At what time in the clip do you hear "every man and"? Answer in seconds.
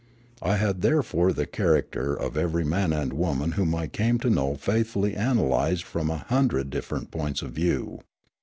2.35-3.13